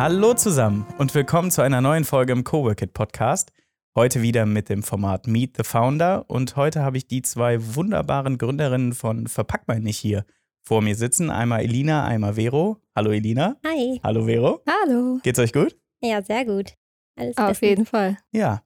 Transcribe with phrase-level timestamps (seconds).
[0.00, 3.52] Hallo zusammen und willkommen zu einer neuen Folge im Cowork It Podcast.
[3.94, 8.38] Heute wieder mit dem Format Meet the Founder und heute habe ich die zwei wunderbaren
[8.38, 10.24] Gründerinnen von Verpack mal nicht hier
[10.62, 11.28] vor mir sitzen.
[11.28, 12.78] Einmal Elina, einmal Vero.
[12.96, 13.58] Hallo Elina.
[13.66, 14.00] Hi.
[14.02, 14.62] Hallo Vero.
[14.66, 15.18] Hallo.
[15.22, 15.76] Geht's euch gut?
[16.00, 16.72] Ja, sehr gut.
[17.16, 17.68] Alles Auf bestens.
[17.68, 18.16] jeden Fall.
[18.32, 18.62] Ja.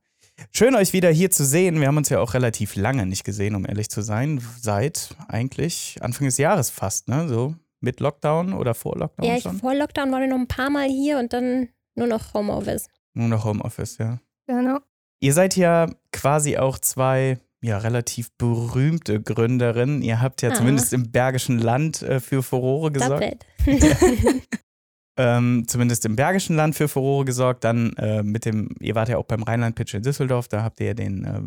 [0.53, 1.81] Schön, euch wieder hier zu sehen.
[1.81, 4.41] Wir haben uns ja auch relativ lange nicht gesehen, um ehrlich zu sein.
[4.61, 7.27] Seit eigentlich Anfang des Jahres fast, ne?
[7.27, 9.59] So mit Lockdown oder vor Lockdown ja, schon?
[9.59, 12.89] vor Lockdown war ich noch ein paar Mal hier und dann nur noch Homeoffice.
[13.15, 14.19] Nur noch Homeoffice, ja.
[14.47, 14.79] Genau.
[15.21, 20.03] Ihr seid ja quasi auch zwei ja, relativ berühmte Gründerinnen.
[20.03, 20.55] Ihr habt ja ah.
[20.55, 23.47] zumindest im Bergischen Land äh, für Furore gesorgt.
[25.17, 27.65] ähm, zumindest im Bergischen Land für Furore gesorgt.
[27.65, 30.89] Dann äh, mit dem, ihr wart ja auch beim Rheinland-Pitch in Düsseldorf, da habt ihr
[30.89, 31.41] ja den äh,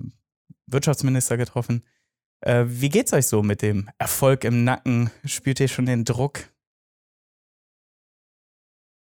[0.65, 1.83] Wirtschaftsminister getroffen.
[2.41, 5.09] Äh, wie geht's euch so mit dem Erfolg im Nacken?
[5.25, 6.49] Spürt ihr schon den Druck?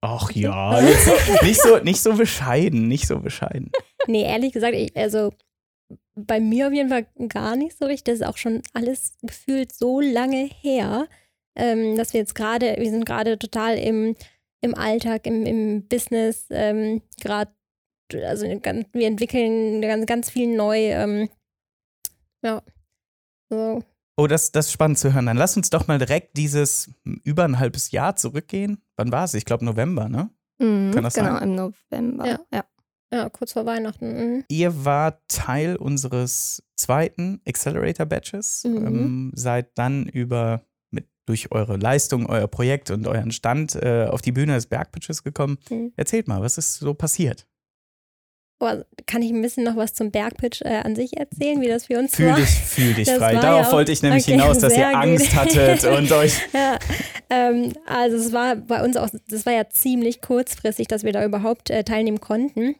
[0.01, 0.79] Ach ja,
[1.41, 3.71] nicht, so, nicht so bescheiden, nicht so bescheiden.
[4.05, 5.31] Nee, ehrlich gesagt, ich, also
[6.15, 8.05] bei mir auf jeden Fall gar nicht so richtig.
[8.05, 11.07] Das ist auch schon alles gefühlt so lange her,
[11.55, 14.15] ähm, dass wir jetzt gerade, wir sind gerade total im,
[14.61, 17.51] im Alltag, im, im Business, ähm, gerade,
[18.23, 20.91] also wir entwickeln ganz, ganz viel neu.
[20.91, 21.29] Ähm,
[22.43, 22.61] ja.
[23.49, 23.83] So.
[24.17, 25.27] Oh, das, das ist spannend zu hören.
[25.27, 26.89] Dann lass uns doch mal direkt dieses
[27.23, 28.81] über ein halbes Jahr zurückgehen.
[28.95, 29.35] Wann war es?
[29.35, 30.31] Ich glaube November, ne?
[30.59, 31.49] Mhm, Kann das genau, sein?
[31.49, 32.27] im November.
[32.27, 32.39] Ja.
[32.51, 32.63] ja.
[33.13, 34.35] Ja, kurz vor Weihnachten.
[34.35, 34.43] Mhm.
[34.49, 38.65] Ihr wart Teil unseres zweiten Accelerator-Batches.
[38.65, 38.85] Mhm.
[38.85, 44.21] Ähm, seid dann über mit, durch eure Leistung, euer Projekt und euren Stand äh, auf
[44.21, 45.57] die Bühne des Bergpitches gekommen.
[45.69, 45.93] Mhm.
[45.95, 47.47] Erzählt mal, was ist so passiert?
[48.59, 48.71] Oh,
[49.05, 51.99] kann ich ein bisschen noch was zum Bergpitch äh, an sich erzählen, wie das für
[51.99, 52.37] uns fühl war?
[52.37, 53.35] Dich, fühl dich das frei.
[53.35, 56.33] Darauf ja wollte ich nämlich okay, hinaus, dass ihr Angst hattet und euch.
[56.53, 56.79] Ja,
[57.29, 61.23] ähm, also es war bei uns auch, das war ja ziemlich kurzfristig, dass wir da
[61.23, 62.75] überhaupt äh, teilnehmen konnten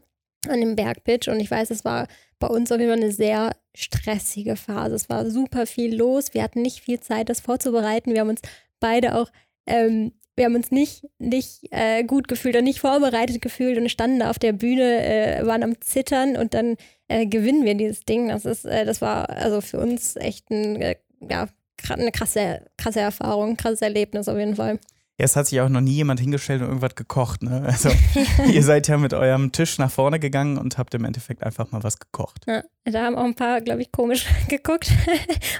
[0.49, 1.27] an dem Bergpitch.
[1.27, 2.07] Und ich weiß, es war
[2.39, 4.95] bei uns auf jeden Fall eine sehr stressige Phase.
[4.95, 6.33] Es war super viel los.
[6.33, 8.13] Wir hatten nicht viel Zeit, das vorzubereiten.
[8.13, 8.41] Wir haben uns
[8.79, 9.29] beide auch
[9.67, 14.19] ähm, wir haben uns nicht, nicht äh, gut gefühlt und nicht vorbereitet gefühlt und standen
[14.19, 16.75] da auf der Bühne, äh, waren am Zittern und dann
[17.07, 18.29] äh, gewinnen wir dieses Ding.
[18.29, 20.95] Das ist, äh, das war also für uns echt ein, äh,
[21.27, 21.47] ja,
[21.89, 24.79] eine krasse, krasse Erfahrung, krasses Erlebnis auf jeden Fall.
[25.19, 27.41] Ja, es hat sich auch noch nie jemand hingestellt und irgendwas gekocht.
[27.41, 27.63] Ne?
[27.65, 27.89] Also
[28.53, 31.83] ihr seid ja mit eurem Tisch nach vorne gegangen und habt im Endeffekt einfach mal
[31.83, 32.45] was gekocht.
[32.45, 34.91] Ja, da haben auch ein paar, glaube ich, komisch geguckt.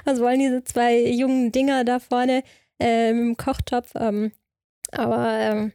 [0.04, 2.44] was wollen diese zwei jungen Dinger da vorne
[2.80, 3.90] äh, im Kochtopf?
[3.96, 4.30] Ähm,
[4.92, 5.72] aber ähm,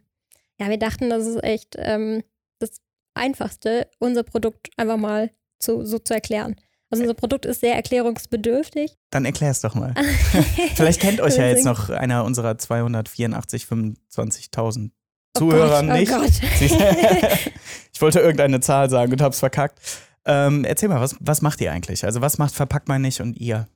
[0.59, 2.23] ja, wir dachten, das ist echt ähm,
[2.59, 2.81] das
[3.13, 6.55] Einfachste, unser Produkt einfach mal zu, so zu erklären.
[6.89, 8.95] Also unser Produkt ist sehr erklärungsbedürftig.
[9.09, 9.95] Dann erklär es doch mal.
[10.75, 14.91] Vielleicht kennt euch ja jetzt noch einer unserer 284, 25.000
[15.35, 16.11] Zuhörer oh nicht.
[16.11, 16.31] Oh Gott.
[17.93, 19.79] ich wollte irgendeine Zahl sagen und hab's verkackt.
[20.25, 22.05] Ähm, erzähl mal, was, was macht ihr eigentlich?
[22.05, 23.67] Also was macht Verpackt mein nicht und ihr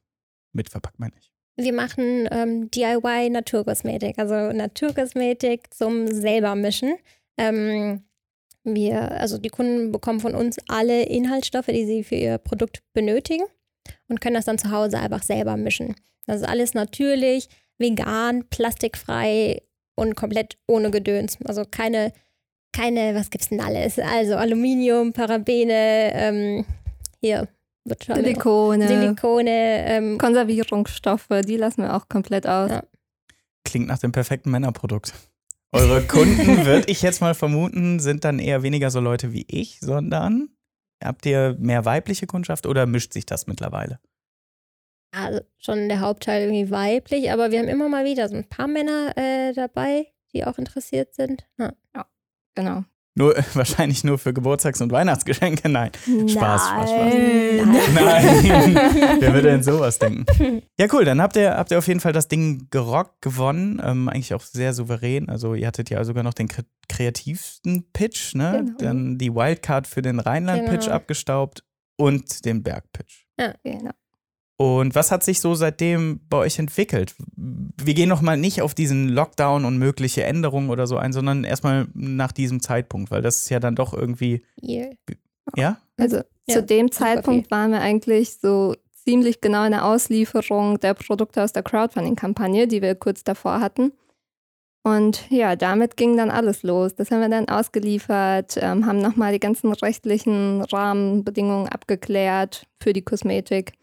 [0.54, 1.27] mit Verpackt mein nicht?
[1.58, 6.96] Wir machen ähm, DIY Naturkosmetik, also Naturkosmetik zum selber mischen.
[7.38, 8.04] Ähm,
[8.64, 13.46] wir, also die Kunden bekommen von uns alle Inhaltsstoffe, die sie für ihr Produkt benötigen
[14.08, 15.96] und können das dann zu Hause einfach selber mischen.
[16.26, 19.62] Das ist alles natürlich, vegan, plastikfrei
[19.96, 21.38] und komplett ohne Gedöns.
[21.46, 22.14] Also keine,
[22.72, 23.98] keine, was gibt's denn alles?
[23.98, 26.66] Also Aluminium, Parabene, ähm,
[27.20, 27.48] hier
[27.96, 32.72] Silikone, Silikone ähm, Konservierungsstoffe, die lassen wir auch komplett aus.
[32.72, 32.84] Ja.
[33.64, 35.14] Klingt nach dem perfekten Männerprodukt.
[35.72, 39.80] Eure Kunden, würde ich jetzt mal vermuten, sind dann eher weniger so Leute wie ich,
[39.80, 40.50] sondern
[41.04, 44.00] habt ihr mehr weibliche Kundschaft oder mischt sich das mittlerweile?
[45.12, 48.68] Also schon der Hauptteil irgendwie weiblich, aber wir haben immer mal wieder so ein paar
[48.68, 51.46] Männer äh, dabei, die auch interessiert sind.
[51.58, 52.06] Ja, ja
[52.56, 52.84] genau.
[53.18, 55.68] Nur, wahrscheinlich nur für Geburtstags- und Weihnachtsgeschenke.
[55.70, 55.92] Nein.
[56.06, 57.14] Spaß, Spaß, Spaß.
[57.16, 57.96] Nein.
[57.96, 58.76] Nein.
[59.20, 60.26] Wer würde denn sowas denken?
[60.80, 61.04] Ja, cool.
[61.04, 63.82] Dann habt ihr, habt ihr auf jeden Fall das Ding gerockt, gewonnen.
[63.84, 65.30] Ähm, eigentlich auch sehr souverän.
[65.30, 66.48] Also, ihr hattet ja sogar noch den
[66.88, 68.64] kreativsten Pitch, ne?
[68.64, 68.78] Genau.
[68.78, 70.96] Dann die Wildcard für den Rheinland-Pitch genau.
[70.96, 71.64] abgestaubt
[71.98, 73.26] und den Berg-Pitch.
[73.40, 73.92] Ja, genau.
[74.58, 77.14] Und was hat sich so seitdem bei euch entwickelt?
[77.36, 81.88] Wir gehen nochmal nicht auf diesen Lockdown und mögliche Änderungen oder so ein, sondern erstmal
[81.94, 84.44] nach diesem Zeitpunkt, weil das ist ja dann doch irgendwie.
[84.64, 84.90] Yeah.
[85.56, 85.78] Ja?
[85.98, 86.18] Also
[86.48, 91.44] ja, zu dem Zeitpunkt waren wir eigentlich so ziemlich genau in der Auslieferung der Produkte
[91.44, 93.94] aus der Crowdfunding-Kampagne, die wir kurz davor hatten.
[94.84, 96.96] Und ja, damit ging dann alles los.
[96.96, 103.04] Das haben wir dann ausgeliefert, ähm, haben nochmal die ganzen rechtlichen Rahmenbedingungen abgeklärt für die
[103.04, 103.74] Kosmetik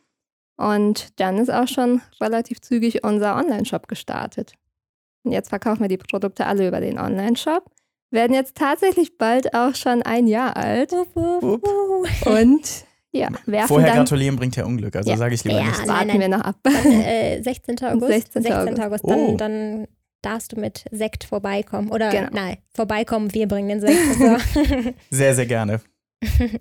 [0.56, 4.54] und dann ist auch schon relativ zügig unser Online-Shop gestartet.
[5.24, 7.64] Und jetzt verkaufen wir die Produkte alle über den Online-Shop.
[8.10, 10.92] werden jetzt tatsächlich bald auch schon ein Jahr alt.
[12.26, 15.16] Und ja, werfen Vorher dann, gratulieren bringt ja Unglück, also Ja.
[15.16, 15.78] sage ich lieber Ja, nicht.
[15.78, 16.20] nein, warten nein.
[16.20, 16.56] wir noch ab.
[16.62, 17.76] Dann, äh, 16.
[17.82, 18.32] August.
[18.32, 18.80] 16.
[18.80, 19.04] August.
[19.08, 19.36] Dann, Oh.
[19.36, 19.86] dann
[20.22, 21.90] darfst du mit Sekt vorbeikommen.
[21.90, 22.28] Oder Genau.
[22.32, 23.98] nein, vorbeikommen, wir bringen den Sekt.
[25.10, 25.80] Sehr, sehr gerne.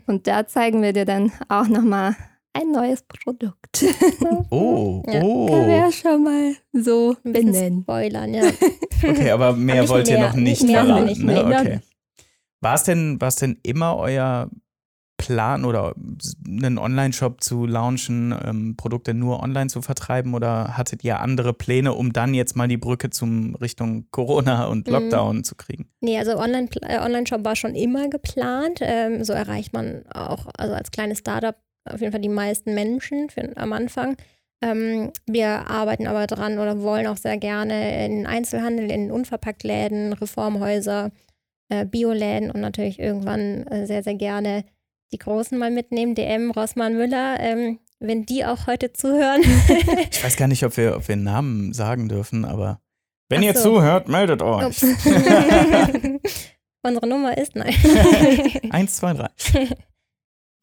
[0.07, 2.15] Und da zeigen wir dir dann auch nochmal
[2.53, 3.83] ein neues Produkt.
[4.49, 5.13] Oh, Ja.
[5.19, 5.67] Können wir oh.
[5.67, 7.81] ja schon mal so Ein bisschen benennen.
[7.83, 8.43] spoilern, ja.
[9.03, 11.05] Okay, aber mehr nicht wollt ihr mehr, noch nicht mehr, verraten.
[11.05, 11.43] nicht ne?
[11.45, 11.79] okay.
[12.61, 14.49] War es denn, war's denn immer euer
[15.17, 15.93] Plan oder
[16.47, 21.93] einen Online-Shop zu launchen, ähm, Produkte nur online zu vertreiben oder hattet ihr andere Pläne,
[21.93, 24.93] um dann jetzt mal die Brücke zum Richtung Corona und Mhm.
[24.93, 25.87] Lockdown zu kriegen?
[26.01, 28.79] Nee, also Online- äh, Online-Shop war schon immer geplant.
[28.81, 31.55] Ähm, so erreicht man auch, also als kleines Startup,
[31.85, 34.15] auf jeden Fall die meisten Menschen für, am Anfang.
[34.61, 41.11] Ähm, wir arbeiten aber dran oder wollen auch sehr gerne in Einzelhandel, in Unverpacktläden, Reformhäuser,
[41.69, 44.63] äh, Bioläden und natürlich irgendwann äh, sehr, sehr gerne
[45.11, 47.39] die Großen mal mitnehmen, DM, Rossmann, Müller.
[47.39, 49.41] Ähm, wenn die auch heute zuhören.
[50.11, 52.79] Ich weiß gar nicht, ob wir, ob wir Namen sagen dürfen, aber
[53.29, 53.75] wenn Ach ihr so.
[53.75, 54.83] zuhört, meldet euch.
[56.83, 57.73] Unsere Nummer ist nein.
[58.69, 59.29] Eins, zwei, drei.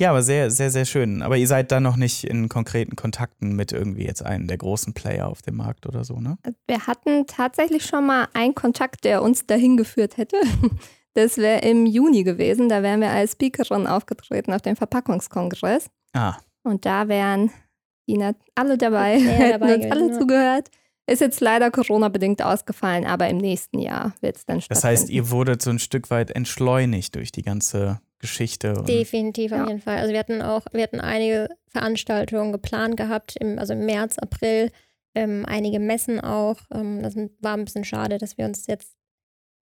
[0.01, 1.21] Ja, aber sehr, sehr, sehr schön.
[1.23, 4.95] Aber ihr seid da noch nicht in konkreten Kontakten mit irgendwie jetzt einem der großen
[4.95, 6.39] Player auf dem Markt oder so, ne?
[6.67, 10.37] Wir hatten tatsächlich schon mal einen Kontakt, der uns dahin geführt hätte.
[11.15, 12.69] Das wäre im Juni gewesen.
[12.69, 15.91] Da wären wir als Speakerin aufgetreten auf dem Verpackungskongress.
[16.13, 17.51] Ah, Und da wären
[18.09, 20.19] die nat- alle dabei, Ja, hätten dabei uns alle gewesen, ja.
[20.21, 20.69] zugehört.
[21.09, 24.87] Ist jetzt leider Corona-bedingt ausgefallen, aber im nächsten Jahr wird es dann das stattfinden.
[24.87, 28.75] heißt, ihr wurdet so ein Stück weit entschleunigt durch die ganze Geschichte.
[28.87, 29.63] Definitiv, Ja.
[29.63, 29.99] auf jeden Fall.
[29.99, 34.71] Also wir hatten auch, wir hatten einige Veranstaltungen geplant gehabt, im, also im März, April,
[35.15, 36.59] ähm, einige Messen auch.
[36.73, 38.95] Ähm, das war ein bisschen schade, dass wir uns jetzt,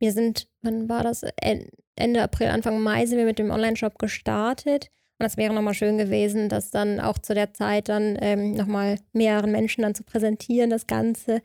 [0.01, 1.23] wir sind, wann war das?
[1.41, 4.91] En- Ende April, Anfang Mai sind wir mit dem Online-Shop gestartet.
[5.21, 8.99] Und das wäre nochmal schön gewesen, das dann auch zu der Zeit dann ähm, nochmal
[9.13, 11.43] mehreren Menschen dann zu präsentieren, das Ganze.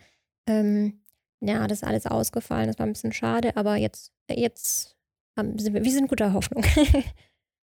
[0.47, 1.01] Ähm,
[1.41, 4.92] ja, das ist alles ausgefallen, das war ein bisschen schade, aber jetzt, jetzt
[5.35, 6.63] wir, wir sind guter Hoffnung.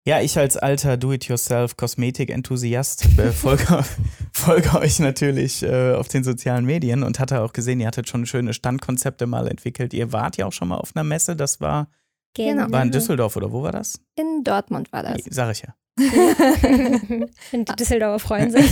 [0.05, 3.85] Ja, ich als alter Do-it-yourself-Kosmetik-Enthusiast äh, folge,
[4.33, 8.25] folge euch natürlich äh, auf den sozialen Medien und hatte auch gesehen, ihr hattet schon
[8.25, 9.93] schöne Standkonzepte mal entwickelt.
[9.93, 11.87] Ihr wart ja auch schon mal auf einer Messe, das war,
[12.35, 12.69] Genau.
[12.69, 14.01] war in Düsseldorf oder wo war das?
[14.15, 15.21] In Dortmund war das.
[15.29, 15.73] Sag ich ja.
[15.97, 18.69] Die Düsseldorfer freuen sich.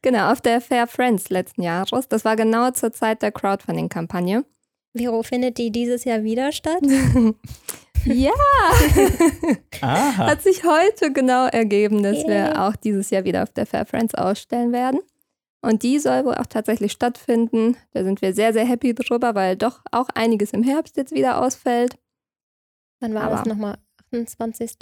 [0.00, 2.08] Genau, auf der Fair Friends letzten Jahres.
[2.08, 4.44] Das war genau zur Zeit der Crowdfunding-Kampagne.
[4.94, 6.82] Vero, findet die dieses Jahr wieder statt?
[8.04, 8.30] ja,
[9.80, 10.16] Aha.
[10.26, 12.28] hat sich heute genau ergeben, dass Yay.
[12.28, 15.00] wir auch dieses Jahr wieder auf der Fair Friends ausstellen werden.
[15.64, 17.76] Und die soll wohl auch tatsächlich stattfinden.
[17.92, 21.40] Da sind wir sehr, sehr happy drüber, weil doch auch einiges im Herbst jetzt wieder
[21.40, 21.96] ausfällt.
[23.00, 23.78] Wann war Aber- das nochmal?
[24.12, 24.72] 28.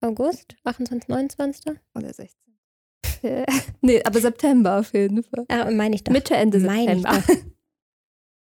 [0.00, 0.54] August?
[0.64, 1.72] 28, 29.
[1.94, 2.34] Oder 16.
[3.22, 3.44] Äh,
[3.80, 5.44] nee, aber September auf jeden Fall.
[5.48, 6.12] Ah, meine ich doch.
[6.12, 7.42] Mitte, Ende Meine ich September.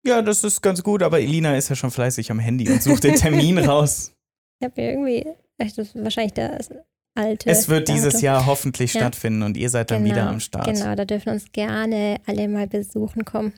[0.05, 3.03] Ja, das ist ganz gut, aber Elina ist ja schon fleißig am Handy und sucht
[3.03, 4.13] den Termin raus.
[4.59, 5.25] Ich habe hier irgendwie,
[5.57, 6.69] das ist wahrscheinlich das
[7.15, 7.49] alte.
[7.49, 8.25] Es wird dieses Datum.
[8.25, 9.01] Jahr hoffentlich Ja.
[9.01, 10.65] stattfinden und ihr seid dann Genau, wieder am Start.
[10.65, 13.53] Genau, da dürfen uns gerne alle mal besuchen kommen.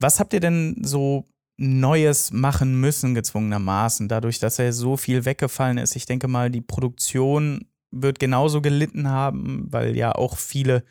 [0.00, 1.24] Was habt ihr denn so
[1.58, 5.94] Neues machen müssen, gezwungenermaßen, dadurch, dass er so viel weggefallen ist?
[5.96, 10.82] Ich denke mal, die Produktion wird genauso gelitten haben, weil ja auch viele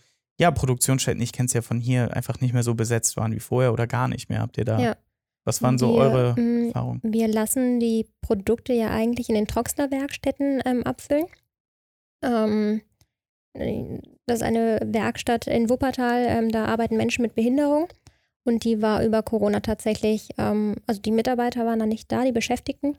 [0.42, 3.40] ja, Produktionsstätten, ich kenne es ja von hier, einfach nicht mehr so besetzt waren wie
[3.40, 4.40] vorher oder gar nicht mehr.
[4.40, 4.80] Habt ihr da?
[4.80, 4.98] Ja.
[5.46, 7.00] Was waren so Wir, eure mm, Erfahrungen?
[7.04, 11.28] Wir lassen die Produkte ja eigentlich in den Troxler-Werkstätten ähm, abfüllen.
[12.24, 12.82] Ähm,
[13.54, 17.88] das ist eine Werkstatt in Wuppertal, ähm, da arbeiten Menschen mit Behinderung.
[18.44, 22.32] Und die war über Corona tatsächlich, ähm, also die Mitarbeiter waren da nicht da, die
[22.32, 22.98] Beschäftigten.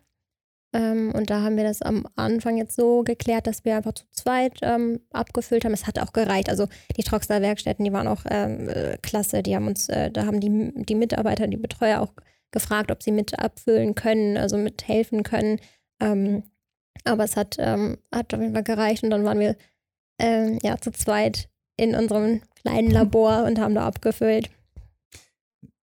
[0.73, 4.05] Ähm, und da haben wir das am Anfang jetzt so geklärt, dass wir einfach zu
[4.11, 5.75] zweit ähm, abgefüllt haben.
[5.75, 6.49] Es hat auch gereicht.
[6.49, 9.43] Also die Troxler-Werkstätten, die waren auch ähm, äh, klasse.
[9.43, 12.13] Die haben uns, äh, da haben die, die Mitarbeiter, die Betreuer auch
[12.53, 15.59] gefragt, ob sie mit abfüllen können, also mit helfen können.
[16.01, 16.45] Ähm,
[17.05, 19.57] aber es hat, ähm, hat auf jeden Fall gereicht und dann waren wir
[20.19, 24.51] ähm, ja zu zweit in unserem kleinen Labor und haben da abgefüllt.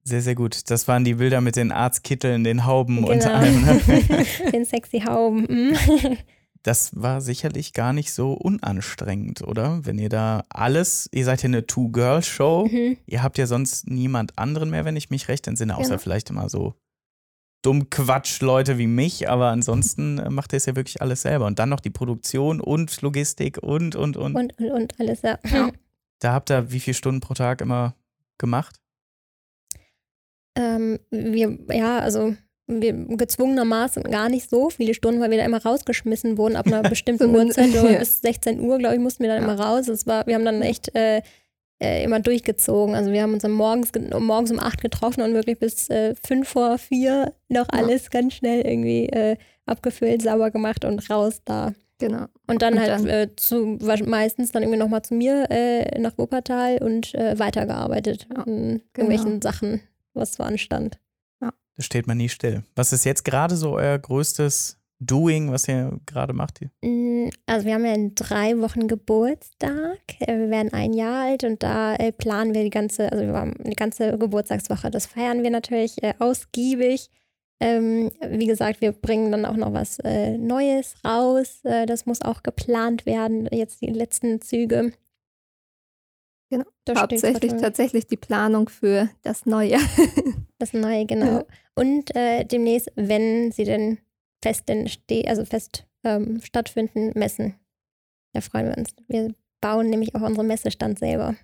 [0.07, 0.71] Sehr, sehr gut.
[0.71, 3.35] Das waren die Bilder mit den Arztkitteln, den Hauben und Genau.
[3.35, 3.63] allem.
[3.65, 3.81] Ne?
[4.53, 5.43] Den sexy Hauben.
[5.49, 5.77] mm.
[6.63, 9.85] Das war sicherlich gar nicht so unanstrengend, oder?
[9.85, 12.97] Wenn ihr da alles, ihr seid ja eine Two-Girl-Show, Mhm.
[13.07, 15.99] ihr habt ja sonst niemand anderen mehr, wenn ich mich recht entsinne, außer Genau.
[16.01, 16.75] vielleicht immer so
[17.61, 21.45] dumm Quatsch-Leute wie mich, aber ansonsten äh, macht ihr es ja wirklich alles selber.
[21.47, 24.35] Und dann noch die Produktion und Logistik und, und, und.
[24.35, 25.39] und, und, und alles, ja.
[25.51, 25.71] Ja.
[26.21, 27.95] Da habt ihr wie viele Stunden pro Tag immer
[28.39, 28.77] gemacht?
[30.57, 32.35] Ähm, wir, ja, also
[32.67, 36.83] wir gezwungenermaßen gar nicht so viele Stunden, weil wir da immer rausgeschmissen wurden ab einer
[36.89, 37.71] bestimmten Uhrzeit.
[37.75, 37.99] ja.
[37.99, 39.53] Bis 16 Uhr, glaube ich, mussten wir dann ja.
[39.53, 39.87] immer raus.
[39.87, 41.23] Das war, wir haben dann echt äh,
[41.83, 42.95] äh, immer durchgezogen.
[42.95, 46.49] Also wir haben uns dann morgens, morgens um 8 getroffen und wirklich bis äh, 5
[46.49, 51.73] vor 4 noch alles ganz schnell irgendwie äh, abgefüllt, sauber gemacht und raus da.
[51.99, 52.27] Genau.
[52.47, 56.19] Und dann und halt dann, äh, zu, meistens dann irgendwie nochmal zu mir äh, nach
[56.19, 59.11] Wuppertal und äh, weitergearbeitet ja, in genau.
[59.11, 59.81] irgendwelchen Sachen,
[60.15, 60.99] was so anstand.
[61.41, 61.53] Ja.
[61.77, 62.65] Da steht man nie still.
[62.75, 66.61] Was ist jetzt gerade so euer größtes Doing, was ihr gerade macht?
[66.61, 66.71] Hier?
[66.83, 69.99] Mm, also wir haben ja in drei Wochen Geburtstag.
[70.21, 73.35] Äh, wir werden ein Jahr alt und da äh, planen wir die ganze, also wir
[73.35, 74.91] haben die ganze Geburtstagswoche.
[74.91, 77.11] Das feiern wir natürlich äh, ausgiebig.
[77.61, 81.61] Ähm, wie gesagt, wir bringen dann auch noch was äh, Neues raus.
[81.65, 84.93] Äh, das muss auch geplant werden, jetzt die letzten Züge.
[86.55, 86.71] Genau.
[86.85, 89.79] Das Hauptsächlich tatsächlich die Planung für das Neue.
[90.59, 91.39] das Neue, genau.
[91.39, 91.45] Ja.
[91.75, 93.99] Und äh, demnächst, wenn sie denn
[94.41, 94.89] fest, denn
[95.27, 97.55] also fest ähm, stattfinden, Messen.
[98.35, 98.95] Da freuen wir uns.
[99.09, 101.35] Wir bauen nämlich auch unseren Messestand selber.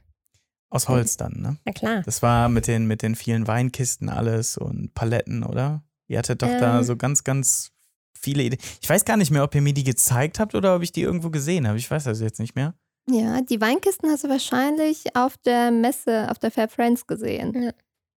[0.69, 1.57] Aus Holz dann, ne?
[1.65, 2.03] Na klar.
[2.05, 5.83] Das war mit den, mit den vielen Weinkisten alles und Paletten, oder?
[6.07, 7.73] Ihr hattet doch ähm, da so ganz, ganz
[8.17, 8.61] viele Ideen.
[8.81, 11.03] Ich weiß gar nicht mehr, ob ihr mir die gezeigt habt oder ob ich die
[11.03, 11.79] irgendwo gesehen habe.
[11.79, 12.75] Ich weiß das jetzt nicht mehr.
[13.11, 17.63] Ja, die Weinkisten hast du wahrscheinlich auf der Messe, auf der Fair Friends gesehen.
[17.63, 17.71] Ja.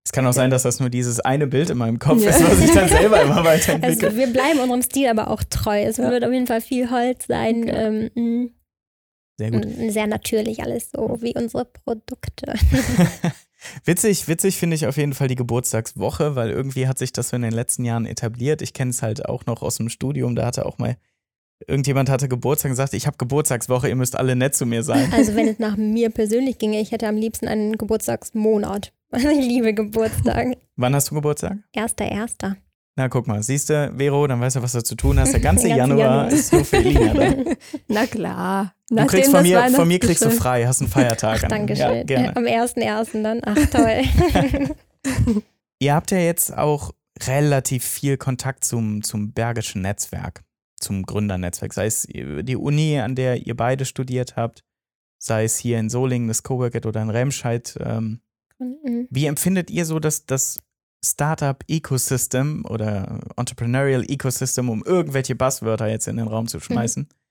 [0.06, 2.32] Es kann auch sein, dass das nur dieses eine Bild in meinem Kopf ja.
[2.32, 4.08] ist, was ich dann selber immer weiterentwickle.
[4.08, 5.82] Also wir bleiben unserem Stil aber auch treu.
[5.82, 6.12] Es ja.
[6.12, 7.64] wird auf jeden Fall viel Holz sein.
[7.64, 8.12] Okay.
[8.16, 8.52] Ähm,
[9.38, 9.68] sehr gut.
[9.90, 12.54] Sehr natürlich alles so wie unsere Produkte.
[13.86, 17.38] Witzig, witzig finde ich auf jeden Fall die Geburtstagswoche, weil irgendwie hat sich das so
[17.38, 18.62] in den letzten Jahren etabliert.
[18.62, 20.98] Ich kenne es halt auch noch aus dem Studium, da hatte auch mal
[21.68, 25.12] irgendjemand hatte Geburtstag und sagte, ich habe Geburtstagswoche, ihr müsst alle nett zu mir sein.
[25.14, 28.92] Also wenn es nach mir persönlich ginge, ich hätte am liebsten einen Geburtstagsmonat.
[29.16, 30.58] Ich liebe Geburtstag.
[30.76, 31.58] Wann hast du Geburtstag?
[31.72, 32.58] Erster, erster.
[32.96, 35.34] Na, guck mal, siehst du, Vero, dann weißt du, was du zu tun hast.
[35.34, 37.52] Der ganze Januar, Januar, ist nur für Elina da.
[37.88, 38.74] Na klar.
[38.90, 41.42] Du kriegst von mir, von mir kriegst du frei, hast einen Feiertag.
[41.44, 42.08] Ach, Dankeschön.
[42.08, 42.36] Ja.
[42.36, 43.24] Am 1.1.
[43.24, 43.42] dann.
[43.44, 45.44] Ach, toll.
[45.80, 46.92] Ihr habt ja jetzt auch
[47.28, 50.44] relativ viel Kontakt zum, zum Bergischen Netzwerk,
[50.84, 51.74] zum Gründernetzwerk.
[51.74, 54.64] Sei es die Uni, an der ihr beide studiert habt,
[55.18, 57.78] sei es hier in Solingen das Cowork oder in Remscheid.
[57.80, 58.22] Ähm,
[58.60, 59.08] mhm.
[59.10, 60.60] Wie empfindet ihr so das, das
[61.04, 67.04] Startup-Ecosystem oder Entrepreneurial Ecosystem, um irgendwelche Buzzwörter jetzt in den Raum zu schmeißen?
[67.04, 67.24] Mhm.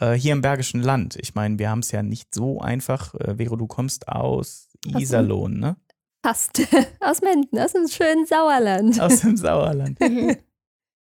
[0.00, 1.16] Äh, hier im Bergischen Land.
[1.16, 3.14] Ich meine, wir haben es ja nicht so einfach.
[3.14, 5.76] Äh, Vero, du kommst aus Iserlohn, ne?
[6.22, 6.60] Fast.
[7.00, 9.00] aus Menden, aus dem schönen Sauerland.
[9.00, 9.98] Aus dem Sauerland.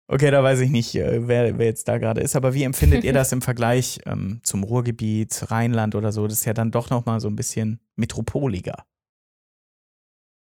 [0.08, 3.04] Okay, da weiß ich nicht, äh, wer, wer jetzt da gerade ist, aber wie empfindet
[3.04, 6.28] ihr das im Vergleich ähm, zum Ruhrgebiet, Rheinland oder so?
[6.28, 8.86] Das ist ja dann doch nochmal so ein bisschen metropoliger.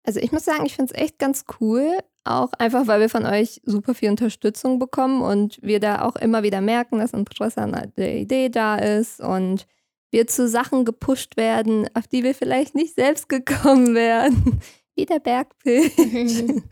[0.04, 3.24] Also ich muss sagen, ich finde es echt ganz cool, auch einfach, weil wir von
[3.24, 7.92] euch super viel Unterstützung bekommen und wir da auch immer wieder merken, dass Interesse an
[7.96, 9.66] der Idee da ist und
[10.10, 14.60] wir zu Sachen gepusht werden, auf die wir vielleicht nicht selbst gekommen wären,
[14.94, 15.92] wie der Bergpilz.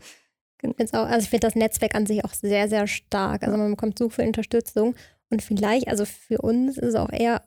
[0.77, 3.43] also ich finde das Netzwerk an sich auch sehr, sehr stark.
[3.43, 4.95] Also man bekommt so viel Unterstützung
[5.29, 7.43] und vielleicht, also für uns ist es auch eher,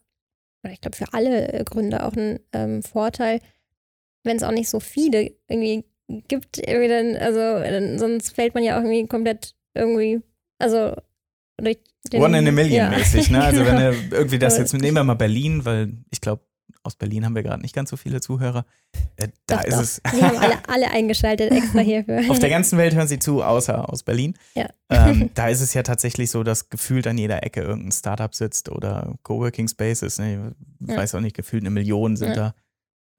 [0.62, 3.40] oder ich glaube für alle Gründer auch ein ähm, Vorteil,
[4.24, 8.64] wenn es auch nicht so viele irgendwie gibt, irgendwie dann, also dann, sonst fällt man
[8.64, 10.20] ja auch irgendwie komplett irgendwie,
[10.58, 10.94] also
[11.58, 11.78] durch
[12.12, 12.90] den, One in a Million ja.
[12.90, 13.42] mäßig, ne?
[13.42, 13.76] Also genau.
[13.76, 16.42] wenn er irgendwie das jetzt, nehmen wir mal Berlin, weil ich glaube,
[16.82, 18.64] aus Berlin haben wir gerade nicht ganz so viele Zuhörer.
[19.16, 19.82] Äh, da doch, ist doch.
[19.82, 20.02] es.
[20.14, 22.22] Sie haben alle, alle eingeschaltet extra hierfür.
[22.28, 24.34] Auf der ganzen Welt hören sie zu, außer aus Berlin.
[24.54, 24.68] Ja.
[24.88, 28.68] Ähm, da ist es ja tatsächlich so, dass gefühlt an jeder Ecke irgendein Startup sitzt
[28.70, 30.18] oder Coworking Spaces.
[30.18, 30.54] Ne?
[30.80, 30.96] Ich ja.
[30.96, 32.34] weiß auch nicht, gefühlt eine Million sind ja.
[32.34, 32.54] da.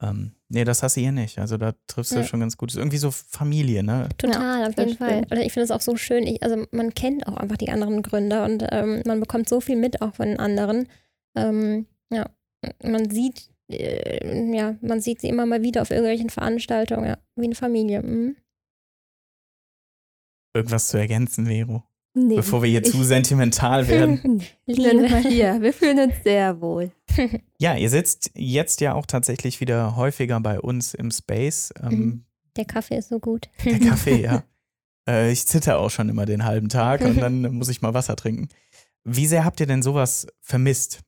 [0.01, 1.39] Ähm, nee, das hast du hier nicht.
[1.39, 2.70] Also da triffst du schon ganz gut.
[2.70, 4.08] Das ist irgendwie so Familie, ne?
[4.18, 5.25] Total, auf jeden Fall.
[5.30, 6.25] Oder ich finde es auch so schön.
[6.25, 9.75] Ich, also man kennt auch einfach die anderen Gründer und ähm, man bekommt so viel
[9.75, 10.88] mit auch von den anderen.
[11.36, 12.30] Ähm, ja,
[12.84, 17.46] man sieht äh, ja, man sieht sie immer mal wieder auf irgendwelchen Veranstaltungen, ja, wie
[17.46, 18.01] eine Familie.
[18.01, 18.36] Mhm.
[20.54, 21.84] Irgendwas zu ergänzen, Vero?
[22.16, 24.44] Nee, Bevor wir hier zu sentimental werden.
[24.66, 25.18] Liebe.
[25.20, 26.92] Hier, wir fühlen uns sehr wohl.
[27.60, 31.72] ja, ihr sitzt jetzt ja auch tatsächlich wieder häufiger bei uns im Space.
[31.82, 32.25] Ähm, mhm.
[32.58, 33.50] der Kaffee ist so gut.
[33.63, 34.44] Der Kaffee, ja.
[35.08, 38.16] Äh, ich zitter auch schon immer den halben Tag und dann muss ich mal Wasser
[38.16, 38.50] trinken.
[39.04, 41.00] Wie sehr habt ihr denn sowas vermisst,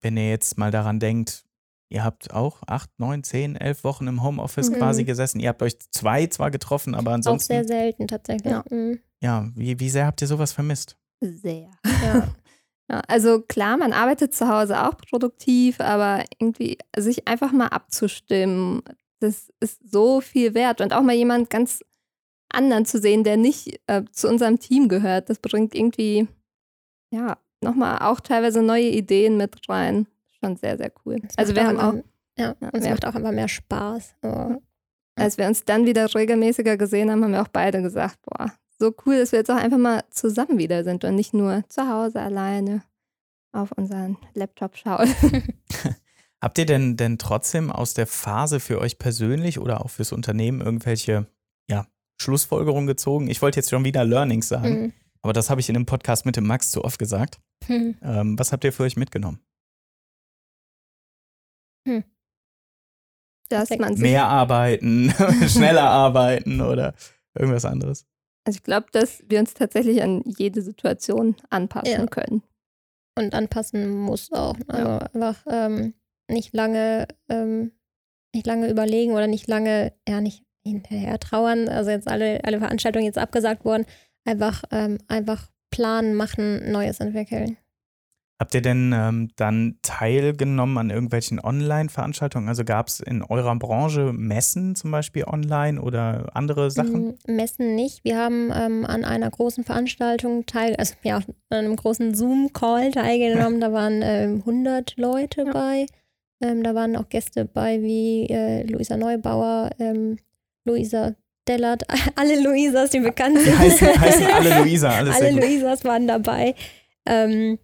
[0.00, 1.46] wenn ihr jetzt mal daran denkt,
[1.88, 4.74] Ihr habt auch acht, neun, zehn, elf Wochen im Homeoffice mhm.
[4.74, 5.38] quasi gesessen.
[5.38, 7.52] Ihr habt euch zwei zwar getroffen, aber ansonsten.
[7.52, 8.52] Auch sehr selten tatsächlich.
[8.52, 8.98] Ja, mhm.
[9.20, 10.96] ja wie, wie sehr habt ihr sowas vermisst?
[11.20, 11.70] Sehr.
[12.02, 12.28] Ja.
[12.90, 13.00] ja.
[13.06, 18.82] also klar, man arbeitet zu Hause auch produktiv, aber irgendwie sich einfach mal abzustimmen,
[19.20, 20.80] das ist so viel wert.
[20.80, 21.84] Und auch mal jemand ganz
[22.48, 26.26] anderen zu sehen, der nicht äh, zu unserem Team gehört, das bringt irgendwie,
[27.12, 30.06] ja, nochmal auch teilweise neue Ideen mit rein.
[30.40, 31.16] Schon sehr, sehr cool.
[31.28, 31.94] Es Also wir haben auch,
[32.38, 34.14] Ja, und es wir- macht auch einfach mehr Spaß.
[34.22, 34.62] So.
[35.18, 38.94] als wir uns dann wieder regelmäßiger gesehen haben, haben wir auch beide gesagt, boah, so
[39.06, 42.20] cool, dass wir jetzt auch einfach mal zusammen wieder sind und nicht nur zu Hause
[42.20, 42.82] alleine
[43.52, 45.08] auf unseren Laptop schauen.
[46.42, 50.60] Habt ihr denn, denn trotzdem aus der Phase für euch persönlich oder auch fürs Unternehmen
[50.60, 51.26] irgendwelche
[51.68, 51.86] ja,
[52.20, 53.28] Schlussfolgerungen gezogen?
[53.28, 54.92] Ich wollte jetzt schon wieder Learnings sagen, Hm.
[55.26, 57.40] Aber das habe ich in dem Podcast mit dem Max zu oft gesagt.
[57.66, 57.96] Hm.
[58.00, 59.40] Ähm, was habt ihr für euch mitgenommen?
[63.48, 63.80] Dass Perfekt.
[63.80, 65.10] man sich, Mehr arbeiten,
[65.48, 66.94] schneller arbeiten oder
[67.38, 68.06] irgendwas anderes?
[68.44, 72.06] also ich glaube, dass wir uns tatsächlich an jede Situation anpassen Ja.
[72.06, 72.42] können.
[73.18, 74.56] Und anpassen muss auch.
[74.68, 75.94] Also einfach ähm,
[76.30, 77.72] nicht lange, ähm,
[78.34, 81.68] nicht lange überlegen oder nicht lange, ja, nicht hinterher trauern.
[81.68, 83.86] Also jetzt alle, alle Veranstaltungen jetzt abgesagt wurden.
[84.26, 87.56] Einfach, ähm, einfach planen, machen, Neues entwickeln.
[88.38, 92.48] Habt ihr denn ähm, dann teilgenommen an irgendwelchen Online-Veranstaltungen?
[92.48, 97.16] Also gab es in eurer Branche Messen zum Beispiel online oder andere Sachen?
[97.26, 98.04] Mm, Messen nicht.
[98.04, 103.60] Wir haben ähm, an einer großen Veranstaltung teil, also ja, an einem großen Zoom-Call teilgenommen.
[103.66, 105.52] Da waren ähm, 100 Leute Ja.
[105.52, 105.86] bei.
[106.42, 110.18] Ähm, da waren auch Gäste bei wie äh, Luisa Neubauer, ähm,
[110.66, 111.14] Luisa
[111.48, 111.84] Dellert,
[112.16, 113.58] alle Luisas, die bekannt sind.
[113.58, 115.30] heißen, heißen alle Luisa, alles alle.
[115.30, 116.54] Luisas waren dabei.
[117.06, 117.58] Ähm,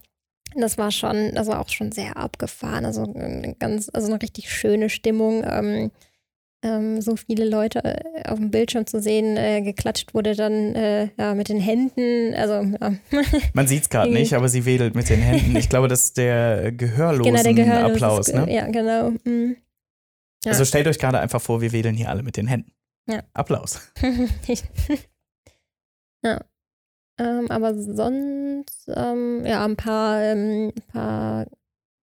[0.55, 2.85] das war schon, das war auch schon sehr abgefahren.
[2.85, 5.45] Also eine ganz, also eine richtig schöne Stimmung.
[5.49, 5.91] Ähm,
[6.65, 11.09] ähm, so viele Leute äh, auf dem Bildschirm zu sehen, äh, geklatscht wurde dann äh,
[11.19, 12.35] ja, mit den Händen.
[12.35, 12.95] Also ja.
[13.53, 15.57] Man sieht es gerade nicht, aber sie wedelt mit den Händen.
[15.57, 17.93] Ich glaube, das ist der gehörlosen genau der Gehörlose.
[17.95, 18.33] Applaus.
[18.33, 18.55] Ne?
[18.55, 19.11] Ja, genau.
[19.25, 19.57] Mm.
[20.45, 20.53] Ja.
[20.53, 22.73] Also stellt euch gerade einfach vor, wir wedeln hier alle mit den Händen.
[23.09, 23.23] Ja.
[23.35, 23.80] Applaus.
[26.25, 26.41] ja.
[27.19, 31.47] Ähm, aber sonst, ähm, ja, ein paar, ähm, paar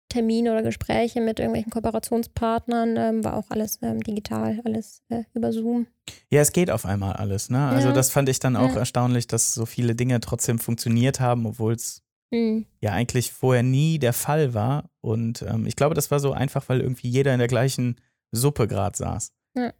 [0.10, 5.52] Termine oder Gespräche mit irgendwelchen Kooperationspartnern ähm, war auch alles ähm, digital, alles äh, über
[5.54, 5.88] Zoom.
[6.30, 7.50] Ja, es geht auf einmal alles.
[7.50, 7.68] Ne?
[7.68, 7.94] Also Ja.
[7.94, 8.80] das fand ich dann auch Ja.
[8.80, 12.66] erstaunlich, dass so viele Dinge trotzdem funktioniert haben, obwohl es Mhm.
[12.82, 14.90] ja eigentlich vorher nie der Fall war.
[15.02, 17.96] Und ähm, ich glaube, das war so einfach, weil irgendwie jeder in der gleichen
[18.34, 19.32] Suppe gerade saß.
[19.56, 19.74] Ja.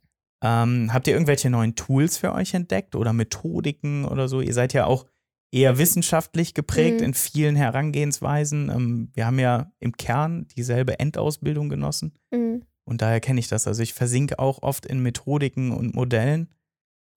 [0.44, 4.42] Ähm, habt ihr irgendwelche neuen Tools für euch entdeckt oder Methodiken oder so?
[4.42, 5.06] Ihr seid ja auch
[5.52, 7.06] eher wissenschaftlich geprägt Mhm.
[7.08, 8.70] in vielen Herangehensweisen.
[8.70, 12.14] Ähm, wir haben ja im Kern dieselbe Endausbildung genossen.
[12.32, 12.64] Mhm.
[12.86, 13.68] Und daher kenne ich das.
[13.68, 16.50] Also ich versinke auch oft in Methodiken und Modellen.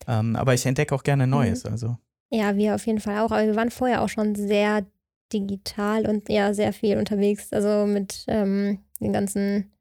[0.08, 1.64] Ähm, aber ich entdecke auch gerne Neues.
[1.66, 1.98] Also
[2.32, 3.32] Ja, wir auf jeden Fall auch.
[3.32, 4.86] Aber wir waren vorher auch schon sehr
[5.32, 7.52] digital und ja, sehr viel unterwegs.
[7.52, 9.72] Also mit ähm, den ganzen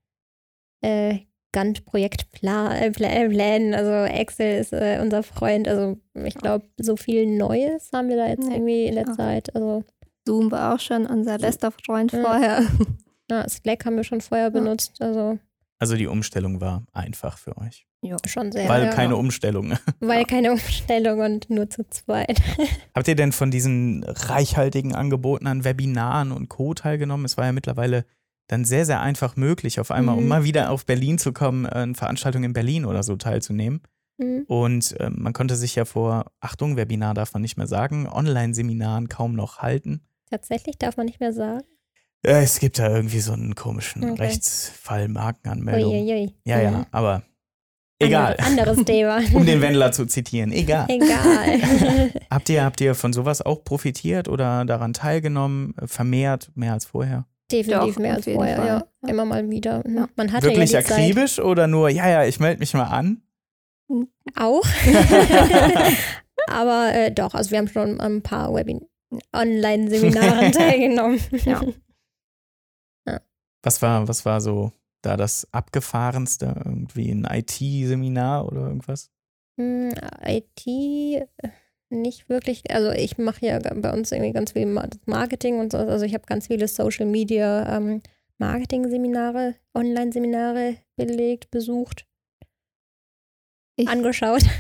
[0.82, 1.19] äh,
[1.51, 3.73] Gantt-Projektplänen.
[3.73, 5.67] Also Excel ist äh, unser Freund.
[5.67, 8.55] Also ich glaube, so viel Neues haben wir da jetzt Nee.
[8.55, 9.13] irgendwie in der Ja.
[9.13, 9.55] Zeit.
[9.55, 9.83] Also
[10.25, 12.21] Zoom war auch schon unser bester Freund Ja.
[12.21, 12.63] vorher.
[13.29, 15.01] ja, Slack haben wir schon vorher benutzt.
[15.01, 15.39] Also
[15.79, 17.85] Also die Umstellung war einfach für euch.
[18.27, 18.67] schon sehr.
[18.69, 19.73] Weil ja, keine Umstellung.
[19.99, 22.39] weil keine Umstellung und nur zu zweit.
[22.95, 26.73] Habt ihr denn von diesen reichhaltigen Angeboten an Webinaren und Co.
[26.73, 27.25] teilgenommen?
[27.25, 28.05] Es war ja mittlerweile
[28.49, 30.27] dann sehr, sehr einfach möglich, auf einmal, um Mhm.
[30.29, 33.81] mal wieder auf Berlin zu kommen, äh, an Veranstaltungen in Berlin oder so teilzunehmen.
[34.17, 34.43] Mhm.
[34.47, 39.07] Und ähm, man konnte sich ja vor, Achtung, Webinar darf man nicht mehr sagen, Online-Seminaren
[39.07, 40.01] kaum noch halten.
[40.29, 41.63] Tatsächlich darf man nicht mehr sagen.
[42.23, 44.23] Äh, es gibt da irgendwie so einen komischen Okay.
[44.23, 45.93] Rechtsfall, Markenanmeldung.
[45.93, 46.35] Uiuiui.
[46.43, 46.85] Ja, ja, Mhm.
[46.91, 47.23] aber
[47.99, 48.35] egal.
[48.39, 49.19] Ander- Anderes Thema.
[49.33, 50.85] um den Wendler zu zitieren, egal.
[50.89, 52.12] Egal.
[52.29, 56.85] Habt ihr, habt ihr von sowas auch profitiert oder daran teilgenommen, äh, vermehrt, mehr als
[56.85, 57.25] vorher?
[57.51, 58.67] Definitiv Doch, mehr als vorher, Fall.
[58.67, 58.83] ja.
[59.01, 59.09] Ja.
[59.09, 59.83] Immer mal wieder.
[59.88, 60.07] Ja.
[60.15, 62.83] Man hatte Wirklich ja die Zeit akribisch oder nur, ja, ja, ich melde mich mal
[62.83, 63.21] an?
[64.35, 64.63] auch.
[66.47, 68.85] Aber äh, doch, also wir haben schon an ein paar Webin
[69.33, 71.19] Online-Seminaren teilgenommen.
[71.45, 71.62] Ja.
[73.63, 76.62] Was war, was war so da das abgefahrenste?
[76.63, 79.12] Irgendwie ein IT-Seminar oder irgendwas?
[79.57, 81.27] Hm, IT äh,
[81.89, 82.69] nicht wirklich.
[82.71, 85.78] Also ich mache ja bei uns irgendwie ganz viel Ma- Marketing und so.
[85.80, 88.02] Also ich habe ganz viele Social Media ähm,
[88.38, 92.06] Marketing-Seminare, Online-Seminare belegt, besucht,
[93.75, 94.43] Ich- angeschaut.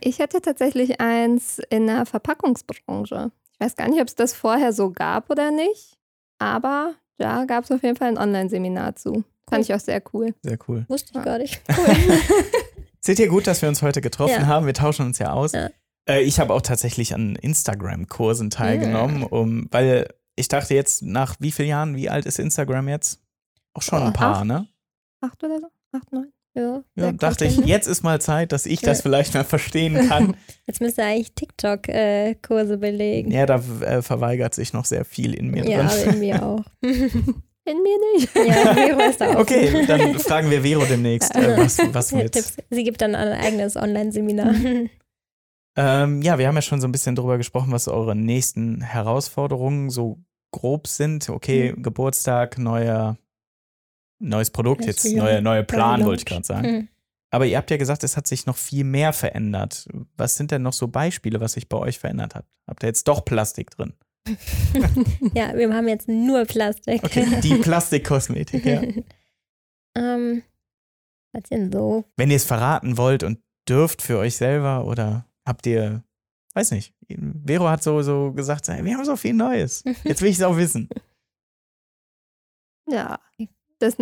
[0.00, 3.30] Ich hatte tatsächlich eins in der Verpackungsbranche.
[3.52, 5.96] Ich weiß gar nicht, ob es das vorher so gab oder nicht,
[6.40, 9.22] aber da gab es auf jeden Fall ein Online-Seminar zu.
[9.48, 10.34] Fand ich auch sehr cool.
[10.42, 10.84] Sehr cool.
[10.88, 11.22] Wusste ich Ja.
[11.22, 11.60] gar nicht.
[13.08, 14.46] Seht ihr gut, dass wir uns heute getroffen Ja.
[14.46, 14.66] haben?
[14.66, 15.52] Wir tauschen uns ja aus.
[15.52, 15.70] Ja.
[16.06, 21.50] Äh, ich habe auch tatsächlich an Instagram-Kursen teilgenommen, um, weil ich dachte jetzt, nach wie
[21.50, 23.22] vielen Jahren, wie alt ist Instagram jetzt?
[23.72, 24.44] Auch schon Oh, ein paar, acht.
[24.44, 24.68] ne?
[25.22, 25.68] Acht oder so?
[25.92, 26.30] Acht, neun?
[26.52, 30.36] Ja, ja dachte ich, jetzt ist mal Zeit, dass ich das vielleicht mal verstehen kann.
[30.66, 33.30] Jetzt müsste eigentlich TikTok-Kurse äh, belegen.
[33.30, 36.04] Ja, da äh, verweigert sich noch sehr viel in mir ja, drin.
[36.04, 36.64] Ja, in mir auch.
[37.68, 38.34] in mir nicht.
[38.34, 39.40] Ja, Vero ist da auch.
[39.40, 42.32] Okay, dann fragen wir Vero demnächst, äh, was, was mit.
[42.32, 42.56] Tipps.
[42.70, 44.54] Sie gibt dann ein eigenes Online-Seminar.
[45.80, 49.90] Ähm, ja, wir haben ja schon so ein bisschen drüber gesprochen, was eure nächsten Herausforderungen
[49.90, 50.18] so
[50.50, 51.28] grob sind.
[51.28, 51.84] Okay, mhm.
[51.84, 53.16] Geburtstag, neuer,
[54.18, 56.68] neues Produkt, jetzt neuer neue Plan, wollte ich gerade sagen.
[56.68, 56.88] Mhm.
[57.30, 59.86] Aber ihr habt ja gesagt, es hat sich noch viel mehr verändert.
[60.16, 62.46] Was sind denn noch so Beispiele, was sich bei euch verändert hat?
[62.66, 63.92] Habt ihr jetzt doch Plastik drin?
[65.34, 67.02] ja, wir haben jetzt nur Plastik.
[67.02, 68.82] Okay, die Plastikkosmetik, ja.
[69.96, 70.42] ähm,
[71.32, 72.04] was denn so?
[72.16, 76.02] Wenn ihr es verraten wollt und dürft für euch selber oder habt ihr,
[76.54, 76.94] weiß nicht,
[77.46, 79.82] Vero hat so, so gesagt, wir haben so viel Neues.
[80.04, 80.88] Jetzt will ich es auch wissen.
[82.90, 83.18] Ja,
[83.78, 83.96] das,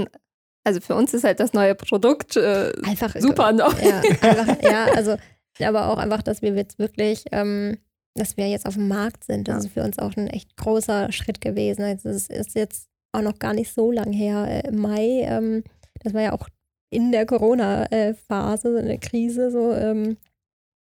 [0.65, 3.73] also für uns ist halt das neue Produkt äh, einfach super neu.
[3.83, 5.17] Ja, einfach, ja, also
[5.65, 7.79] aber auch einfach, dass wir jetzt wirklich, ähm,
[8.17, 9.49] dass wir jetzt auf dem Markt sind.
[9.49, 9.69] Das ja.
[9.69, 11.83] ist für uns auch ein echt großer Schritt gewesen.
[11.83, 14.47] Also es ist jetzt auch noch gar nicht so lang her.
[14.49, 15.65] Äh, Im Mai, ähm,
[16.01, 16.49] das war ja auch
[16.91, 20.17] in der Corona-Phase, so eine Krise, so ähm,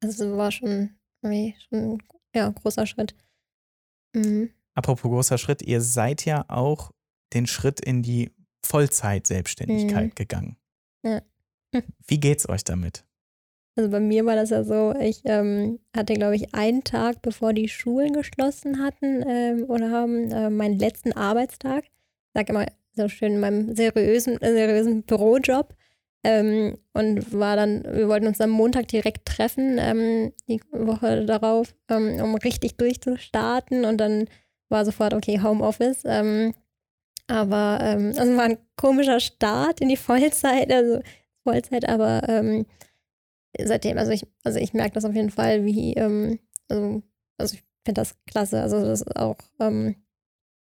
[0.02, 0.90] also war schon,
[1.22, 2.02] schon
[2.34, 3.14] ja, ein großer Schritt.
[4.14, 4.50] Mhm.
[4.74, 6.92] Apropos großer Schritt, ihr seid ja auch
[7.34, 8.32] den Schritt in die
[8.64, 10.14] Vollzeit-Selbstständigkeit mhm.
[10.14, 10.56] gegangen.
[11.04, 11.22] Ja.
[12.06, 13.04] Wie geht's euch damit?
[13.78, 17.52] Also bei mir war das ja so, ich ähm, hatte, glaube ich, einen Tag, bevor
[17.52, 21.84] die Schulen geschlossen hatten ähm, oder haben, äh, meinen letzten Arbeitstag.
[21.84, 25.76] Ich sage immer so schön in meinem seriösen, äh, seriösen Bürojob.
[26.24, 31.72] Ähm, und war dann, wir wollten uns am Montag direkt treffen, ähm, die Woche darauf,
[31.88, 33.84] ähm, um richtig durchzustarten.
[33.84, 34.24] Und dann
[34.70, 36.02] war sofort, okay, Homeoffice.
[36.04, 36.52] Ähm,
[37.28, 41.00] aber ähm, also war ein komischer Start in die Vollzeit, also
[41.44, 42.66] Vollzeit, aber ähm,
[43.56, 47.02] seitdem, also ich, also ich merke das auf jeden Fall, wie, also,
[47.38, 48.60] also ich finde das klasse.
[48.62, 49.38] Also das ist auch,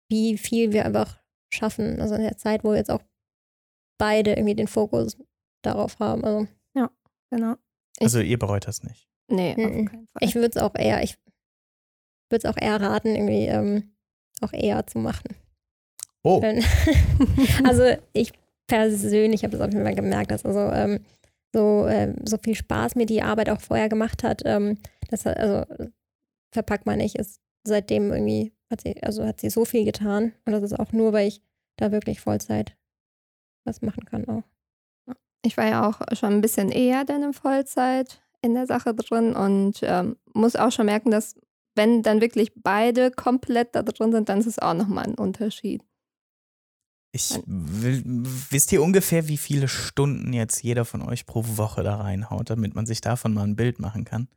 [0.09, 1.19] wie viel wir einfach
[1.53, 1.99] schaffen.
[1.99, 3.01] Also in der Zeit, wo jetzt auch
[3.97, 5.17] beide irgendwie den Fokus
[5.63, 6.23] darauf haben.
[6.23, 6.91] Also, ja,
[7.31, 7.55] genau.
[7.99, 9.07] Ich, also ihr bereut das nicht?
[9.27, 9.55] Nee, auf
[9.91, 10.21] keinen Fall.
[10.21, 11.17] Ich würde es auch eher, ich
[12.29, 13.95] würde es auch eher raten, irgendwie ähm,
[14.41, 15.35] auch eher zu machen.
[16.23, 16.41] Oh.
[17.63, 17.83] also
[18.13, 18.33] ich
[18.67, 21.05] persönlich habe das auf jeden Fall gemerkt, dass also ähm,
[21.55, 24.41] so, ähm, so viel Spaß mir die Arbeit auch vorher gemacht hat.
[24.43, 24.77] Ähm,
[25.09, 25.65] das also
[26.51, 30.33] verpackt man nicht, ist seitdem irgendwie, hat sie, also hat sie so viel getan.
[30.45, 31.41] Und das ist auch nur, weil ich
[31.77, 32.75] da wirklich Vollzeit
[33.63, 34.43] was machen kann auch.
[35.43, 39.33] Ich war ja auch schon ein bisschen eher dann in Vollzeit in der Sache drin
[39.33, 41.35] und ähm, muss auch schon merken, dass
[41.75, 45.83] wenn dann wirklich beide komplett da drin sind, dann ist es auch nochmal ein Unterschied.
[47.15, 48.03] Ich will,
[48.49, 52.75] wisst ihr ungefähr, wie viele Stunden jetzt jeder von euch pro Woche da reinhaut, damit
[52.75, 54.27] man sich davon mal ein Bild machen kann?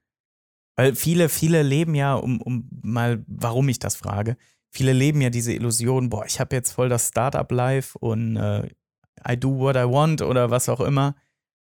[0.77, 4.37] Weil viele, viele leben ja, um, um mal, warum ich das frage,
[4.71, 8.69] viele leben ja diese Illusion, boah, ich habe jetzt voll das Startup-Life und äh,
[9.29, 11.17] I do what I want oder was auch immer.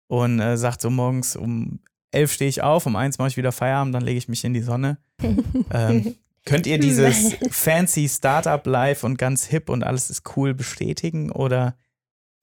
[0.07, 3.51] Und äh, sagt so morgens um elf stehe ich auf, um eins mache ich wieder
[3.51, 4.97] Feierabend, dann lege ich mich in die Sonne.
[5.71, 6.15] ähm,
[6.45, 11.77] könnt ihr dieses fancy Startup-Life und ganz hip und alles ist cool bestätigen oder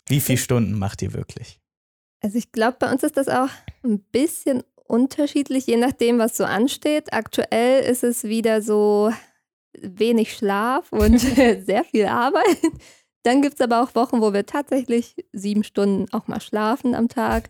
[0.09, 1.61] wie viele Stunden macht ihr wirklich?
[2.21, 3.49] Also ich glaube, bei uns ist das auch
[3.83, 7.13] ein bisschen unterschiedlich, je nachdem, was so ansteht.
[7.13, 9.13] Aktuell ist es wieder so
[9.81, 12.59] wenig Schlaf und sehr viel Arbeit.
[13.23, 17.09] Dann gibt es aber auch Wochen, wo wir tatsächlich sieben Stunden auch mal schlafen am
[17.09, 17.49] Tag.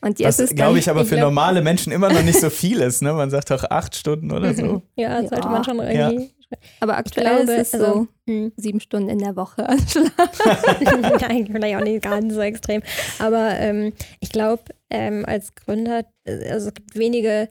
[0.00, 2.80] Und jetzt Was, glaube ich, aber für glaub, normale Menschen immer noch nicht so viel
[2.80, 3.02] ist.
[3.02, 3.12] Ne?
[3.12, 4.82] Man sagt doch acht Stunden oder so.
[4.96, 5.48] ja, sollte ja.
[5.48, 6.24] man schon irgendwie.
[6.24, 6.58] Ja.
[6.80, 8.52] Aber aktuell glaube, ist es also, so hm.
[8.56, 10.10] sieben Stunden in der Woche anschlagen.
[11.20, 12.82] Nein, vielleicht auch nicht ganz so extrem.
[13.18, 17.50] Aber ähm, ich glaube, ähm, als Gründer, äh, also es gibt wenige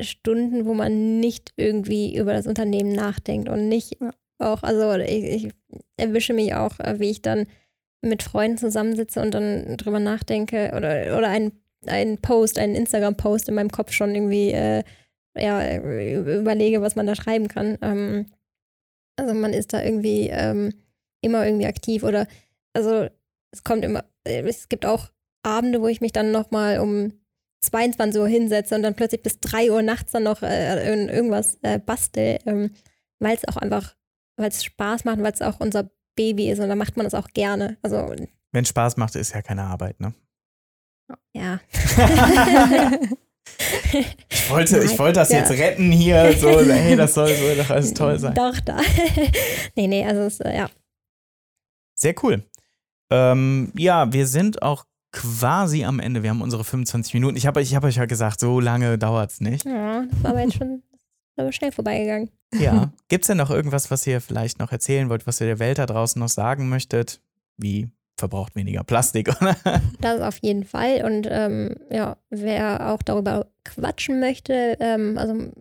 [0.00, 5.24] Stunden, wo man nicht irgendwie über das Unternehmen nachdenkt und nicht ja auch, also ich,
[5.24, 5.52] ich
[5.96, 7.46] erwische mich auch, äh, wie ich dann
[8.02, 11.52] mit Freunden zusammensitze und dann drüber nachdenke oder, oder ein,
[11.86, 14.84] ein Post, einen Instagram-Post in meinem Kopf schon irgendwie äh,
[15.36, 17.78] ja, überlege, was man da schreiben kann.
[17.82, 18.26] Ähm,
[19.16, 20.72] also man ist da irgendwie ähm,
[21.20, 22.26] immer irgendwie aktiv oder
[22.72, 23.08] also
[23.50, 25.10] es kommt immer, es gibt auch
[25.42, 27.12] Abende, wo ich mich dann nochmal um
[27.62, 31.78] 22 Uhr hinsetze und dann plötzlich bis 3 Uhr nachts dann noch äh, irgendwas äh,
[31.78, 32.70] bastel, ähm,
[33.18, 33.96] weil es auch einfach
[34.38, 37.14] weil es Spaß macht, weil es auch unser Baby ist und dann macht man das
[37.14, 37.78] auch gerne.
[37.82, 38.14] Also,
[38.52, 40.12] Wenn Spaß macht, ist ja keine Arbeit, ne?
[41.32, 41.60] Ja.
[44.28, 45.38] ich, wollte, ich wollte das ja.
[45.38, 48.34] jetzt retten hier, so, hey, das soll, soll doch alles toll sein.
[48.34, 48.80] Doch, da.
[49.76, 50.68] nee, nee, also es, ja.
[51.94, 52.42] Sehr cool.
[53.10, 56.22] Ähm, ja, wir sind auch quasi am Ende.
[56.22, 57.36] Wir haben unsere 25 Minuten.
[57.36, 59.64] Ich habe ich hab euch ja gesagt, so lange dauert es nicht.
[59.64, 60.82] Ja, das war aber jetzt schon
[61.38, 62.30] aber schnell vorbeigegangen.
[62.54, 62.92] Ja.
[63.08, 65.78] Gibt es denn noch irgendwas, was ihr vielleicht noch erzählen wollt, was ihr der Welt
[65.78, 67.20] da draußen noch sagen möchtet?
[67.56, 69.56] Wie verbraucht weniger Plastik, oder?
[70.00, 71.04] Das auf jeden Fall.
[71.04, 75.52] Und ähm, ja, wer auch darüber quatschen möchte, ähm, also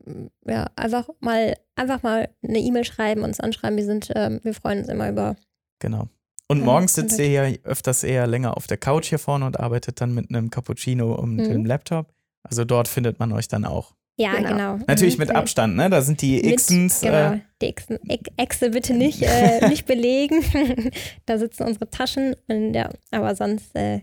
[0.45, 3.77] ja, einfach mal, einfach mal eine E-Mail schreiben, uns anschreiben.
[3.77, 5.35] Wir sind, ähm, wir freuen uns immer über.
[5.79, 6.09] Genau.
[6.49, 9.99] Und morgens sitzt ihr ja öfters eher länger auf der Couch hier vorne und arbeitet
[9.99, 11.43] dann mit einem Cappuccino und mhm.
[11.43, 12.13] dem Laptop.
[12.43, 13.96] Also dort findet man euch dann auch.
[14.19, 14.49] Ja, genau.
[14.49, 14.80] genau.
[14.88, 15.89] Natürlich mit Abstand, ne?
[15.91, 17.01] Da sind die Xens.
[17.01, 17.99] Genau, äh, die Xen,
[18.36, 20.43] Exe bitte nicht, äh, nicht belegen.
[21.25, 22.36] da sitzen unsere Taschen.
[22.47, 24.01] Und ja, aber sonst äh,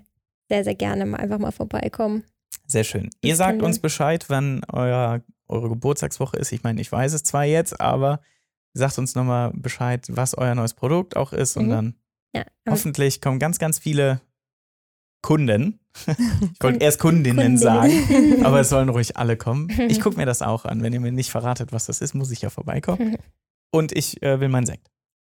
[0.49, 2.23] sehr, sehr gerne mal einfach mal vorbeikommen.
[2.67, 3.11] Sehr schön.
[3.11, 6.53] Das Ihr sagt uns Bescheid, wann euer, eure Geburtstagswoche ist.
[6.53, 8.21] Ich meine, ich weiß es zwar jetzt, aber
[8.73, 11.57] sagt uns nochmal Bescheid, was euer neues Produkt auch ist.
[11.57, 11.71] Und mhm.
[11.71, 11.95] dann
[12.37, 14.21] ja, hoffentlich kommen ganz, ganz viele
[15.25, 15.81] Kunden.
[16.07, 19.71] Ich wollte erst Kundinnen, Kundinnen sagen, aber es sollen ruhig alle kommen.
[19.89, 20.83] Ich gucke mir das auch an.
[20.83, 23.17] Wenn ihr mir nicht verratet, was das ist, muss ich ja vorbeikommen.
[23.73, 24.91] Und ich äh, will meinen Sekt.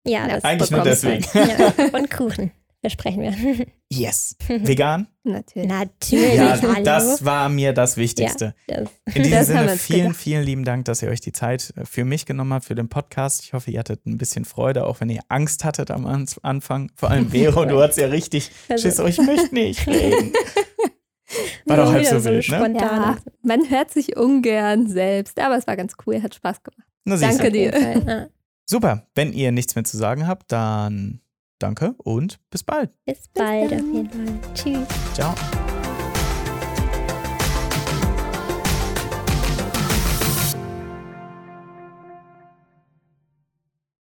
[0.08, 1.26] Ja, das Eigentlich nur deswegen.
[1.34, 1.74] Ja.
[1.94, 2.52] Und Kuchen.
[2.82, 3.68] Versprechen wir.
[3.90, 4.36] Yes.
[4.48, 5.08] Vegan?
[5.24, 5.70] Natürlich.
[5.70, 6.34] Natürlich.
[6.34, 8.56] Ja, das war mir das Wichtigste.
[8.68, 10.16] Ja, das, In diesem Sinne, vielen, gedacht.
[10.18, 13.44] vielen lieben Dank, dass ihr euch die Zeit für mich genommen habt, für den Podcast.
[13.44, 16.08] Ich hoffe, ihr hattet ein bisschen Freude, auch wenn ihr Angst hattet am
[16.42, 16.92] Anfang.
[16.96, 18.82] Vor allem Vero, du hattest ja richtig also.
[18.82, 20.34] Schiss, oh, ich möchte nicht reden.
[21.66, 22.76] War doch halb so wild, ne?
[22.80, 26.88] Ja, man hört sich ungern selbst, aber es war ganz cool, hat Spaß gemacht.
[27.06, 28.30] Na, Danke dir.
[28.66, 31.22] Super, wenn ihr nichts mehr zu sagen habt, dann
[31.62, 32.92] Danke und bis bald.
[33.06, 34.54] Bis bald auf jeden Fall.
[34.54, 34.88] Tschüss.
[35.14, 35.36] Ciao.